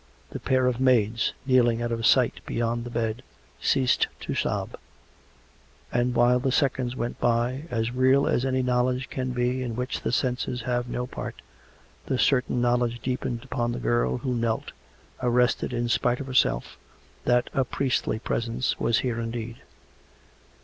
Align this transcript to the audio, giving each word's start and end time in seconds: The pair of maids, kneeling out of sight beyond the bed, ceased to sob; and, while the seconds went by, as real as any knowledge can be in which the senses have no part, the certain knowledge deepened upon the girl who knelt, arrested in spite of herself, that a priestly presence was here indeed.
The 0.31 0.39
pair 0.39 0.65
of 0.65 0.79
maids, 0.79 1.31
kneeling 1.45 1.79
out 1.79 1.91
of 1.91 2.07
sight 2.07 2.39
beyond 2.47 2.85
the 2.85 2.89
bed, 2.89 3.21
ceased 3.61 4.07
to 4.21 4.33
sob; 4.33 4.75
and, 5.93 6.15
while 6.15 6.39
the 6.39 6.51
seconds 6.51 6.95
went 6.95 7.19
by, 7.19 7.65
as 7.69 7.91
real 7.91 8.25
as 8.25 8.43
any 8.43 8.63
knowledge 8.63 9.11
can 9.11 9.29
be 9.29 9.61
in 9.61 9.75
which 9.75 10.01
the 10.01 10.11
senses 10.11 10.63
have 10.63 10.87
no 10.89 11.05
part, 11.05 11.43
the 12.07 12.17
certain 12.17 12.59
knowledge 12.59 12.99
deepened 13.03 13.43
upon 13.43 13.73
the 13.73 13.79
girl 13.79 14.17
who 14.17 14.33
knelt, 14.33 14.71
arrested 15.21 15.71
in 15.71 15.87
spite 15.87 16.19
of 16.19 16.25
herself, 16.25 16.79
that 17.25 17.51
a 17.53 17.63
priestly 17.63 18.17
presence 18.17 18.79
was 18.79 19.01
here 19.05 19.19
indeed. 19.19 19.57